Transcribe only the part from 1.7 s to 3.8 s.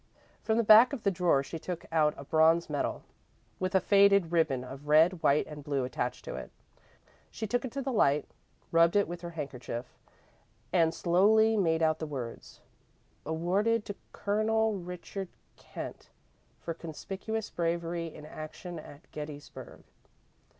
out a bronze medal, with a